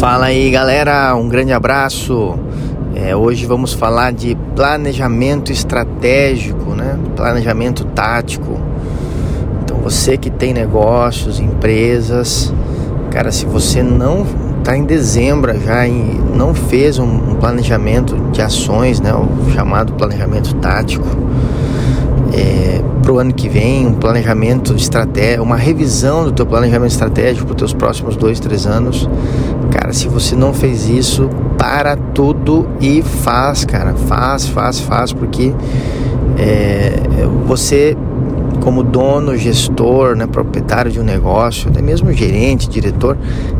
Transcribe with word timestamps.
Fala 0.00 0.26
aí 0.28 0.50
galera, 0.50 1.14
um 1.14 1.28
grande 1.28 1.52
abraço. 1.52 2.34
É, 2.94 3.14
hoje 3.14 3.44
vamos 3.44 3.74
falar 3.74 4.14
de 4.14 4.34
planejamento 4.56 5.52
estratégico, 5.52 6.74
né? 6.74 6.98
planejamento 7.14 7.84
tático. 7.84 8.58
Então 9.62 9.76
você 9.76 10.16
que 10.16 10.30
tem 10.30 10.54
negócios, 10.54 11.38
empresas, 11.38 12.50
cara, 13.10 13.30
se 13.30 13.44
você 13.44 13.82
não 13.82 14.24
está 14.60 14.74
em 14.74 14.86
dezembro 14.86 15.52
já 15.60 15.86
e 15.86 16.18
não 16.34 16.54
fez 16.54 16.98
um, 16.98 17.04
um, 17.04 17.34
planejamento 17.34 18.16
de 18.32 18.40
ações, 18.40 19.02
né? 19.02 19.12
o 19.12 19.50
chamado 19.50 19.92
planejamento 19.92 20.54
tático, 20.54 21.06
é, 22.32 22.80
para 23.02 23.12
o 23.12 23.18
ano 23.18 23.32
que 23.32 23.48
vem, 23.48 23.86
um 23.86 23.94
planejamento 23.94 24.74
estratégico, 24.74 25.42
uma 25.42 25.56
revisão 25.56 26.24
do 26.24 26.32
teu 26.32 26.46
planejamento 26.46 26.92
estratégico 26.92 27.46
para 27.46 27.54
os 27.54 27.58
teus 27.58 27.72
próximos 27.72 28.16
dois, 28.16 28.38
três 28.38 28.66
anos. 28.66 29.08
Cara, 29.70 29.92
se 29.92 30.08
você 30.08 30.36
não 30.36 30.52
fez 30.52 30.88
isso, 30.88 31.28
para 31.58 31.96
tudo 31.96 32.68
e 32.80 33.02
faz, 33.02 33.64
cara. 33.64 33.94
Faz, 33.94 34.48
faz, 34.48 34.80
faz, 34.80 35.12
porque 35.12 35.54
é, 36.38 37.00
você, 37.46 37.96
como 38.60 38.82
dono, 38.82 39.36
gestor, 39.36 40.16
né, 40.16 40.26
proprietário 40.26 40.90
de 40.90 41.00
um 41.00 41.04
negócio, 41.04 41.68
até 41.68 41.82
mesmo 41.82 42.12
gerente, 42.12 42.68
diretor, 42.68 43.16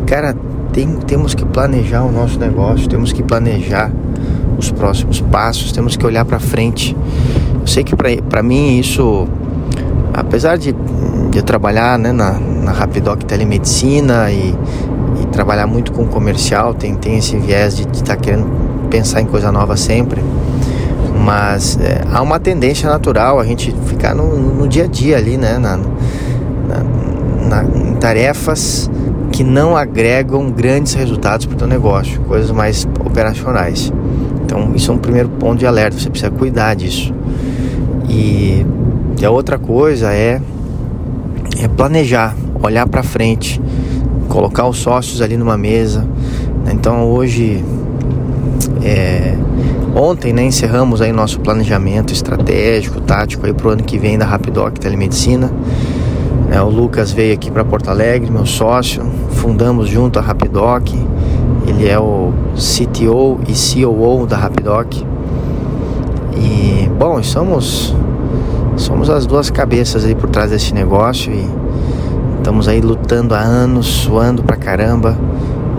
cara, 0.07 0.35
tem, 0.73 0.87
temos 1.07 1.35
que 1.35 1.45
planejar 1.45 2.03
o 2.05 2.13
nosso 2.13 2.39
negócio, 2.39 2.89
temos 2.89 3.13
que 3.13 3.23
planejar 3.23 3.91
os 4.57 4.71
próximos 4.71 5.21
passos, 5.21 5.73
temos 5.73 5.97
que 5.97 6.07
olhar 6.07 6.25
para 6.25 6.39
frente. 6.39 6.97
Sei 7.71 7.85
que 7.85 7.95
para 7.95 8.43
mim 8.43 8.81
isso, 8.81 9.29
apesar 10.13 10.59
de, 10.59 10.75
de 11.31 11.41
trabalhar 11.41 11.97
né, 12.01 12.11
na, 12.11 12.33
na 12.33 12.73
Rapidoc 12.73 13.23
Telemedicina 13.23 14.29
e, 14.33 14.53
e 15.23 15.27
trabalhar 15.27 15.69
muito 15.69 15.93
com 15.93 16.05
comercial, 16.05 16.75
tem, 16.75 16.97
tem 16.97 17.19
esse 17.19 17.37
viés 17.37 17.77
de 17.77 17.83
estar 17.83 18.17
tá 18.17 18.17
querendo 18.17 18.45
pensar 18.91 19.21
em 19.21 19.27
coisa 19.27 19.53
nova 19.53 19.77
sempre, 19.77 20.21
mas 21.25 21.79
é, 21.81 22.03
há 22.13 22.21
uma 22.21 22.41
tendência 22.41 22.91
natural 22.91 23.39
a 23.39 23.45
gente 23.45 23.73
ficar 23.87 24.17
no, 24.17 24.37
no 24.37 24.67
dia 24.67 24.87
a 24.87 24.89
dia 24.89 25.17
ali, 25.17 25.37
né, 25.37 25.57
na, 25.57 25.77
na, 25.77 27.63
em 27.63 27.95
tarefas 27.95 28.91
que 29.31 29.45
não 29.45 29.77
agregam 29.77 30.51
grandes 30.51 30.95
resultados 30.95 31.47
para 31.47 31.55
o 31.55 31.59
teu 31.59 31.69
negócio, 31.69 32.21
coisas 32.23 32.51
mais 32.51 32.85
operacionais. 32.99 33.93
Então, 34.45 34.73
isso 34.75 34.91
é 34.91 34.95
um 34.95 34.99
primeiro 34.99 35.29
ponto 35.29 35.61
de 35.61 35.67
alerta, 35.67 35.97
você 35.97 36.11
precisa 36.11 36.33
cuidar 36.33 36.75
disso. 36.75 37.15
E, 38.11 38.67
a 39.25 39.31
outra 39.31 39.59
coisa 39.59 40.13
é, 40.13 40.41
é 41.63 41.69
planejar, 41.69 42.35
olhar 42.63 42.89
para 42.89 43.03
frente, 43.03 43.61
colocar 44.29 44.67
os 44.67 44.79
sócios 44.79 45.23
ali 45.23 45.37
numa 45.37 45.57
mesa. 45.57 46.07
Então, 46.73 47.09
hoje, 47.09 47.65
é, 48.83 49.37
ontem, 49.95 50.33
né, 50.33 50.43
encerramos 50.43 51.01
aí 51.01 51.13
nosso 51.13 51.39
planejamento 51.41 52.13
estratégico, 52.13 53.01
tático 53.01 53.47
aí 53.47 53.53
pro 53.53 53.71
ano 53.71 53.85
que 53.85 53.99
vem 53.99 54.19
da 54.19 54.25
Rapidoc 54.25 54.79
Telemedicina. 54.79 55.53
É, 56.51 56.61
o 56.61 56.69
Lucas 56.69 57.13
veio 57.13 57.33
aqui 57.33 57.49
para 57.49 57.65
Porto 57.65 57.91
Alegre, 57.91 58.29
meu 58.29 58.45
sócio, 58.45 59.05
fundamos 59.31 59.89
junto 59.89 60.19
a 60.19 60.23
Rapidoc. 60.23 60.93
Ele 61.67 61.89
é 61.89 61.99
o 61.99 62.33
CTO 62.57 63.39
e 63.47 63.85
COO 63.85 64.27
da 64.27 64.37
Rapidoc. 64.37 65.05
Bom, 67.01 67.23
somos 67.23 67.95
somos 68.77 69.09
as 69.09 69.25
duas 69.25 69.49
cabeças 69.49 70.05
aí 70.05 70.15
por 70.15 70.29
trás 70.29 70.51
desse 70.51 70.75
negócio 70.75 71.33
e 71.33 71.49
estamos 72.37 72.69
aí 72.69 72.83
lutando 72.83 73.35
há 73.35 73.39
anos, 73.39 73.87
suando 73.87 74.43
pra 74.43 74.55
caramba. 74.55 75.17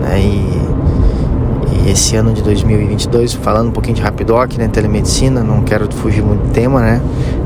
Né? 0.00 0.20
E, 0.20 1.86
e, 1.86 1.90
esse 1.92 2.16
ano 2.16 2.32
de 2.32 2.42
2022, 2.42 3.34
falando 3.34 3.68
um 3.68 3.70
pouquinho 3.70 3.94
de 3.94 4.02
Rapidoc, 4.02 4.58
né, 4.58 4.66
telemedicina, 4.66 5.44
não 5.44 5.62
quero 5.62 5.86
fugir 5.94 6.24
muito 6.24 6.42
do 6.44 6.50
tema, 6.50 6.80
né? 6.80 7.00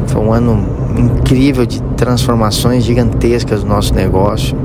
Foi 0.06 0.22
um 0.22 0.32
ano 0.32 0.58
incrível 0.96 1.66
de 1.66 1.82
transformações 1.98 2.82
gigantescas 2.82 3.62
do 3.62 3.68
nosso 3.68 3.94
negócio, 3.94 4.56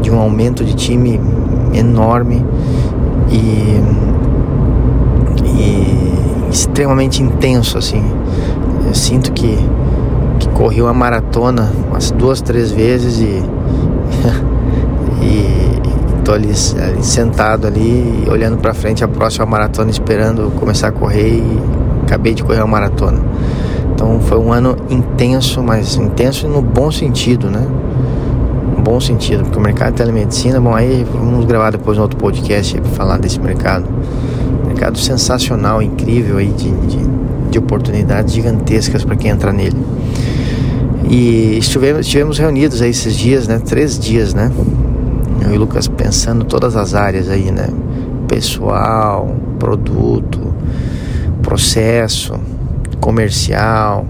de 0.00 0.08
um 0.08 0.20
aumento 0.20 0.64
de 0.64 0.76
time 0.76 1.20
enorme 1.74 2.46
e, 3.28 3.82
e 5.44 5.96
extremamente 6.48 7.20
intenso 7.20 7.76
assim. 7.76 8.04
Eu 8.86 8.94
sinto 8.94 9.32
que, 9.32 9.58
que 10.38 10.48
corri 10.50 10.80
uma 10.80 10.94
maratona 10.94 11.70
umas 11.88 12.10
duas, 12.10 12.40
três 12.40 12.70
vezes 12.70 13.18
e, 13.20 13.42
e 15.22 15.76
tô 16.26 16.32
ali, 16.32 16.50
ali, 16.82 17.04
sentado 17.04 17.68
ali 17.68 18.26
olhando 18.28 18.56
para 18.58 18.74
frente 18.74 19.04
a 19.04 19.08
próxima 19.08 19.46
maratona 19.46 19.90
esperando 19.90 20.50
começar 20.56 20.88
a 20.88 20.92
correr 20.92 21.36
e 21.36 21.60
acabei 22.02 22.34
de 22.34 22.42
correr 22.42 22.58
uma 22.58 22.66
maratona. 22.66 23.20
Então 23.94 24.20
foi 24.20 24.38
um 24.38 24.52
ano 24.52 24.76
intenso, 24.90 25.62
mas 25.62 25.96
intenso 25.96 26.48
no 26.48 26.60
bom 26.60 26.90
sentido, 26.90 27.48
né? 27.48 27.66
No 28.76 28.82
bom 28.82 29.00
sentido, 29.00 29.44
porque 29.44 29.56
o 29.56 29.60
mercado 29.60 29.92
de 29.92 29.98
telemedicina, 29.98 30.60
bom, 30.60 30.74
aí 30.74 31.06
vamos 31.10 31.44
gravar 31.44 31.70
depois 31.70 31.96
um 31.96 32.02
outro 32.02 32.18
podcast 32.18 32.78
para 32.80 32.90
falar 32.90 33.18
desse 33.18 33.40
mercado. 33.40 33.86
Mercado 34.66 34.98
sensacional, 34.98 35.80
incrível 35.80 36.38
aí 36.38 36.48
de, 36.48 36.70
de, 36.70 36.98
de 37.56 37.64
oportunidades 37.64 38.34
gigantescas 38.34 39.04
para 39.04 39.16
quem 39.16 39.30
entra 39.30 39.52
nele. 39.52 39.76
E 41.08 41.56
estivemos, 41.58 42.06
estivemos 42.06 42.38
reunidos 42.38 42.82
aí 42.82 42.90
esses 42.90 43.16
dias, 43.16 43.48
né? 43.48 43.58
Três 43.58 43.98
dias, 43.98 44.34
né? 44.34 44.52
Eu 45.44 45.52
e 45.52 45.56
o 45.56 45.60
Lucas 45.60 45.88
pensando 45.88 46.44
todas 46.44 46.76
as 46.76 46.94
áreas 46.94 47.28
aí, 47.28 47.50
né? 47.50 47.68
Pessoal, 48.28 49.34
produto, 49.58 50.54
processo, 51.42 52.34
comercial, 53.00 54.04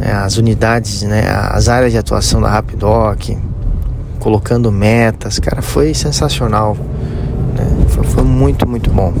né, 0.00 0.12
as 0.12 0.38
unidades, 0.38 1.02
né, 1.02 1.22
as 1.50 1.68
áreas 1.68 1.92
de 1.92 1.98
atuação 1.98 2.40
da 2.40 2.48
Rapidoc, 2.48 3.36
colocando 4.18 4.72
metas, 4.72 5.38
cara, 5.38 5.60
foi 5.60 5.92
sensacional, 5.92 6.76
né, 7.54 7.66
foi, 7.88 8.04
foi, 8.04 8.22
muito, 8.24 8.66
muito 8.66 8.90
bom, 8.90 9.12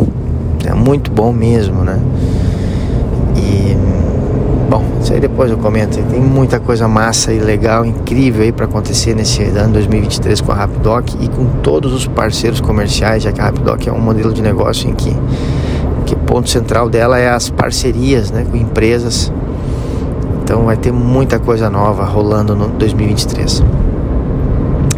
é 0.66 0.72
muito 0.72 1.10
bom 1.10 1.30
mesmo, 1.30 1.84
né, 1.84 2.00
aí 5.14 5.20
depois 5.20 5.50
eu 5.50 5.56
comento, 5.56 6.02
tem 6.02 6.20
muita 6.20 6.58
coisa 6.58 6.88
massa 6.88 7.32
e 7.32 7.38
legal, 7.38 7.86
incrível 7.86 8.42
aí 8.42 8.52
para 8.52 8.66
acontecer 8.66 9.14
nesse 9.14 9.42
ano 9.42 9.74
2023 9.74 10.40
com 10.40 10.52
a 10.52 10.54
Rapidoc 10.54 11.08
e 11.20 11.28
com 11.28 11.46
todos 11.62 11.92
os 11.92 12.06
parceiros 12.06 12.60
comerciais, 12.60 13.22
já 13.22 13.32
que 13.32 13.40
a 13.40 13.44
Rapidoc 13.44 13.86
é 13.86 13.92
um 13.92 14.00
modelo 14.00 14.32
de 14.32 14.42
negócio 14.42 14.90
em 14.90 14.94
que 14.94 15.16
o 16.14 16.16
ponto 16.26 16.48
central 16.48 16.88
dela 16.88 17.18
é 17.18 17.28
as 17.28 17.50
parcerias 17.50 18.30
né, 18.30 18.46
com 18.48 18.56
empresas. 18.56 19.32
Então 20.42 20.64
vai 20.64 20.76
ter 20.76 20.92
muita 20.92 21.38
coisa 21.38 21.68
nova 21.68 22.04
rolando 22.04 22.54
no 22.54 22.68
2023. 22.68 23.62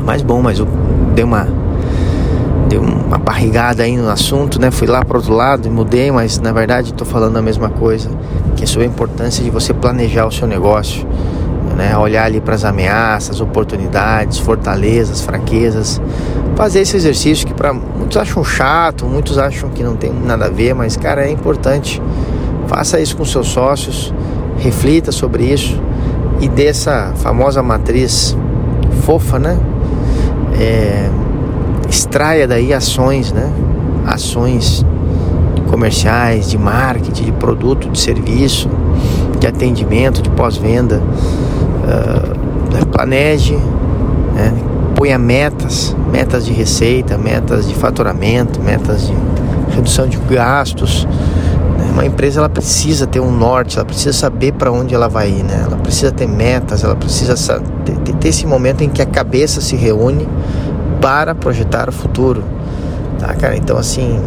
Mas 0.05 0.23
bom, 0.23 0.41
mas 0.41 0.59
eu 0.59 0.69
dei 1.15 1.25
uma 1.25 1.47
dei 2.69 2.79
uma 2.79 3.19
barrigada 3.19 3.83
aí 3.83 3.97
no 3.97 4.09
assunto, 4.11 4.61
né? 4.61 4.71
Fui 4.71 4.87
lá 4.87 5.05
para 5.05 5.17
outro 5.17 5.35
lado 5.35 5.67
e 5.67 5.71
mudei, 5.71 6.11
mas 6.11 6.39
na 6.39 6.53
verdade 6.53 6.91
estou 6.91 7.07
falando 7.07 7.37
a 7.37 7.43
mesma 7.43 7.69
coisa, 7.69 8.11
que 8.57 8.65
é 8.65 8.67
sobre 8.67 8.87
a 8.87 8.89
importância 8.89 9.43
de 9.43 9.51
você 9.51 9.73
planejar 9.73 10.27
o 10.27 10.33
seu 10.33 10.47
negócio, 10.47 11.07
né? 11.77 11.97
Olhar 11.97 12.25
ali 12.25 12.41
para 12.41 12.55
as 12.55 12.65
ameaças, 12.65 13.41
oportunidades, 13.41 14.39
fortalezas, 14.39 15.21
fraquezas, 15.21 16.01
fazer 16.57 16.81
esse 16.81 16.97
exercício 16.97 17.47
que 17.47 17.55
para 17.55 17.73
muitos 17.73 18.17
acham 18.17 18.43
chato, 18.43 19.07
muitos 19.07 19.39
acham 19.39 19.71
que 19.71 19.83
não 19.83 19.95
tem 19.95 20.13
nada 20.13 20.47
a 20.47 20.51
ver, 20.51 20.75
mas 20.75 20.97
cara, 20.97 21.25
é 21.27 21.31
importante. 21.31 22.03
Faça 22.67 22.99
isso 22.99 23.17
com 23.17 23.25
seus 23.25 23.47
sócios, 23.47 24.13
reflita 24.59 25.13
sobre 25.13 25.45
isso 25.45 25.81
e 26.41 26.49
dessa 26.49 27.13
famosa 27.17 27.63
matriz 27.63 28.37
fofa, 29.03 29.39
né? 29.39 29.59
É, 30.59 31.09
extraia 31.97 32.47
daí 32.47 32.75
ações, 32.75 33.33
né? 33.33 33.51
Ações 34.07 34.85
comerciais, 35.69 36.51
de 36.51 36.59
marketing, 36.59 37.25
de 37.25 37.33
produto, 37.33 37.89
de 37.89 37.99
serviço, 37.99 38.69
de 39.41 39.47
atendimento, 39.47 40.23
de 40.23 40.31
pós-venda. 40.31 41.01
Uh, 41.01 42.37
planeje, 42.87 43.55
né? 44.35 44.55
ponha 44.95 45.19
metas, 45.19 45.95
metas 46.11 46.47
de 46.47 46.53
receita, 46.53 47.19
metas 47.19 47.69
de 47.69 47.75
faturamento, 47.75 48.61
metas 48.61 49.07
de 49.07 49.15
redução 49.75 50.07
de 50.07 50.17
gastos. 50.19 51.07
Né? 51.79 51.91
Uma 51.93 52.07
empresa 52.07 52.41
ela 52.41 52.49
precisa 52.49 53.07
ter 53.07 53.21
um 53.21 53.31
norte, 53.31 53.77
ela 53.77 53.85
precisa 53.85 54.13
saber 54.13 54.53
para 54.53 54.73
onde 54.73 54.95
ela 54.95 55.09
vai 55.09 55.29
ir, 55.29 55.43
né? 55.43 55.65
Ela 55.67 55.77
precisa 55.77 56.11
ter 56.11 56.27
metas, 56.27 56.83
ela 56.83 56.97
precisa 56.97 57.35
ter, 57.85 58.15
ter 58.15 58.29
esse 58.29 58.47
momento 58.47 58.83
em 58.83 58.89
que 58.89 59.03
a 59.03 59.07
cabeça 59.07 59.61
se 59.61 59.77
reúne 59.77 60.27
para 61.01 61.35
projetar 61.35 61.89
o 61.89 61.93
futuro, 61.93 62.45
tá, 63.19 63.35
cara? 63.35 63.57
Então 63.57 63.77
assim, 63.77 64.21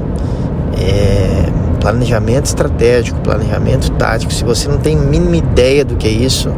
é, 0.78 1.50
planejamento 1.80 2.46
estratégico, 2.46 3.20
planejamento 3.22 3.92
tático. 3.92 4.34
Se 4.34 4.44
você 4.44 4.68
não 4.68 4.78
tem 4.78 4.96
mínima 4.96 5.38
ideia 5.38 5.84
do 5.84 5.96
que 5.96 6.08
é 6.08 6.12
isso, 6.12 6.54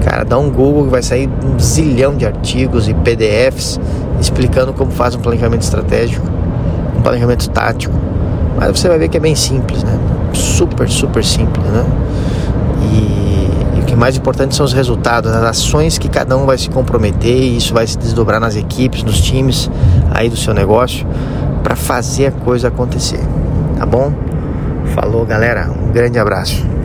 Cara, 0.00 0.24
dá 0.24 0.38
um 0.38 0.50
Google 0.50 0.84
que 0.84 0.90
vai 0.90 1.02
sair 1.02 1.28
um 1.44 1.58
zilhão 1.58 2.16
de 2.16 2.24
artigos 2.24 2.88
e 2.88 2.94
PDFs 2.94 3.78
explicando 4.18 4.72
como 4.72 4.90
faz 4.90 5.14
um 5.14 5.18
planejamento 5.20 5.62
estratégico. 5.62 6.26
um 6.96 7.02
planejamento 7.02 7.48
tático, 7.50 7.94
mas 8.56 8.78
você 8.78 8.88
vai 8.88 8.98
ver 8.98 9.08
que 9.08 9.16
é 9.16 9.20
bem 9.20 9.34
simples, 9.34 9.82
né? 9.82 9.98
Super, 10.32 10.88
super 10.88 11.24
simples, 11.24 11.64
né? 11.66 11.84
E, 12.82 13.19
mais 14.00 14.16
importante 14.16 14.56
são 14.56 14.64
os 14.64 14.72
resultados, 14.72 15.30
as 15.30 15.44
ações 15.44 15.98
que 15.98 16.08
cada 16.08 16.34
um 16.34 16.46
vai 16.46 16.56
se 16.56 16.70
comprometer 16.70 17.36
e 17.36 17.58
isso 17.58 17.74
vai 17.74 17.86
se 17.86 17.98
desdobrar 17.98 18.40
nas 18.40 18.56
equipes, 18.56 19.02
nos 19.02 19.20
times 19.20 19.70
aí 20.10 20.30
do 20.30 20.36
seu 20.36 20.54
negócio 20.54 21.06
para 21.62 21.76
fazer 21.76 22.26
a 22.26 22.32
coisa 22.32 22.68
acontecer, 22.68 23.20
tá 23.78 23.84
bom? 23.84 24.10
Falou, 24.94 25.26
galera. 25.26 25.70
Um 25.70 25.92
grande 25.92 26.18
abraço. 26.18 26.70